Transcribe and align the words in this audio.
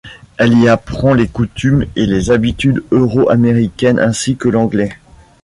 Elle 0.37 0.57
y 0.57 0.67
apprend 0.67 1.13
les 1.13 1.27
coutumes 1.27 1.85
et 1.95 2.07
les 2.07 2.31
habitudes 2.31 2.83
euro-américaines 2.89 3.99
ainsi 3.99 4.35
que 4.35 4.49
l'anglais. 4.49 4.97